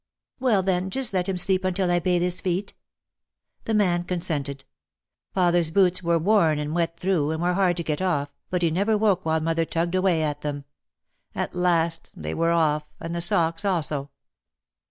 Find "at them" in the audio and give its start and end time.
10.23-10.65